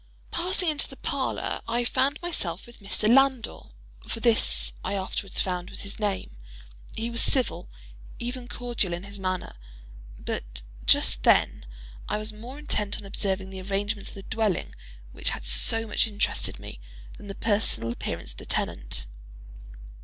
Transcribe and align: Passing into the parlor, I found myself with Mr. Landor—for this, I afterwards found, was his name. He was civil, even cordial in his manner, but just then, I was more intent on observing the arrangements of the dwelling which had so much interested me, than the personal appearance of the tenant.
Passing 0.31 0.69
into 0.69 0.87
the 0.87 0.95
parlor, 0.95 1.61
I 1.67 1.85
found 1.85 2.19
myself 2.23 2.65
with 2.65 2.79
Mr. 2.79 3.07
Landor—for 3.07 4.19
this, 4.19 4.73
I 4.83 4.95
afterwards 4.95 5.39
found, 5.39 5.69
was 5.69 5.81
his 5.81 5.99
name. 5.99 6.37
He 6.95 7.11
was 7.11 7.21
civil, 7.21 7.69
even 8.17 8.47
cordial 8.47 8.93
in 8.93 9.03
his 9.03 9.19
manner, 9.19 9.53
but 10.17 10.63
just 10.87 11.21
then, 11.21 11.67
I 12.09 12.17
was 12.17 12.33
more 12.33 12.57
intent 12.57 12.97
on 12.97 13.05
observing 13.05 13.51
the 13.51 13.61
arrangements 13.61 14.09
of 14.09 14.15
the 14.15 14.23
dwelling 14.23 14.73
which 15.11 15.29
had 15.29 15.45
so 15.45 15.85
much 15.85 16.07
interested 16.07 16.57
me, 16.57 16.79
than 17.17 17.27
the 17.27 17.35
personal 17.35 17.91
appearance 17.91 18.31
of 18.31 18.39
the 18.39 18.45
tenant. 18.47 19.05